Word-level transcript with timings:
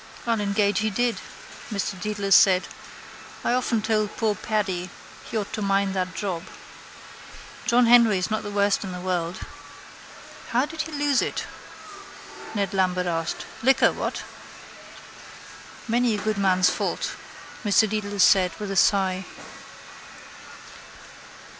—I'll 0.25 0.41
engage 0.41 0.79
he 0.79 0.89
did, 0.89 1.17
Mr 1.71 1.93
Dedalus 2.01 2.35
said. 2.35 2.63
I 3.43 3.53
often 3.53 3.83
told 3.83 4.17
poor 4.17 4.33
Paddy 4.33 4.89
he 5.29 5.37
ought 5.37 5.53
to 5.53 5.61
mind 5.61 5.93
that 5.93 6.15
job. 6.15 6.41
John 7.67 7.85
Henry 7.85 8.17
is 8.17 8.31
not 8.31 8.41
the 8.41 8.49
worst 8.49 8.83
in 8.83 8.93
the 8.93 8.99
world. 8.99 9.41
—How 10.49 10.65
did 10.65 10.81
he 10.81 10.91
lose 10.91 11.21
it? 11.21 11.43
Ned 12.55 12.73
Lambert 12.73 13.05
asked. 13.05 13.45
Liquor, 13.61 13.91
what? 13.93 14.23
—Many 15.87 16.15
a 16.15 16.23
good 16.23 16.39
man's 16.39 16.71
fault, 16.71 17.11
Mr 17.63 17.87
Dedalus 17.87 18.23
said 18.23 18.59
with 18.59 18.71
a 18.71 18.75
sigh. 18.75 19.23